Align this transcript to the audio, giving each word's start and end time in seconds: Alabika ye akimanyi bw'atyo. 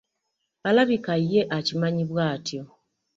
Alabika 0.69 1.13
ye 1.31 1.41
akimanyi 1.57 2.03
bw'atyo. 2.09 2.63